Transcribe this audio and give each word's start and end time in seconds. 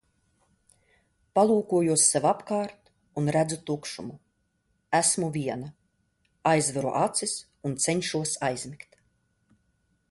Palūkojos 1.39 2.05
sev 2.13 2.25
apkārt 2.29 2.89
un 3.21 3.29
redzu 3.35 3.59
tukšumu. 3.69 4.17
Esmu 5.01 5.31
viena. 5.37 5.71
Aizveru 6.55 6.97
acis 7.05 7.39
un 7.71 7.79
cenšos 7.87 8.35
aizmigt. 8.51 9.01